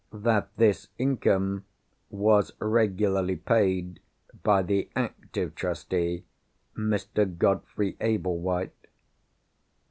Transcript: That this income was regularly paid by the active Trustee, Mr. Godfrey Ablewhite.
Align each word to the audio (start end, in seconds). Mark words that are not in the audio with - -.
That 0.13 0.49
this 0.57 0.87
income 0.97 1.63
was 2.09 2.53
regularly 2.57 3.35
paid 3.35 3.99
by 4.41 4.63
the 4.63 4.89
active 4.95 5.53
Trustee, 5.53 6.23
Mr. 6.75 7.37
Godfrey 7.37 7.97
Ablewhite. 8.01 8.73